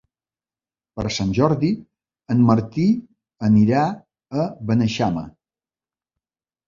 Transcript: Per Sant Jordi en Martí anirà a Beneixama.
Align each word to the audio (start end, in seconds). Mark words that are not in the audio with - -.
Per 0.99 1.03
Sant 1.17 1.33
Jordi 1.39 1.69
en 2.35 2.41
Martí 2.49 2.87
anirà 3.49 3.85
a 4.45 4.51
Beneixama. 4.71 5.27